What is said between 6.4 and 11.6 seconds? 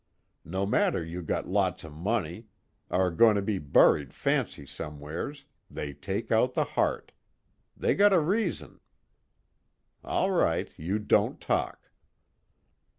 the heart. They got a reason. All right, you don't